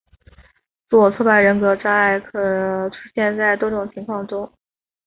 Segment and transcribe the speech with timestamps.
[0.89, 4.51] 自我挫败人格障碍可出现在多种情形中。